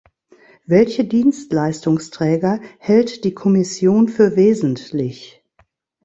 [0.65, 5.43] Welche Dienstleistungsträger hält die Kommission für wesentlich?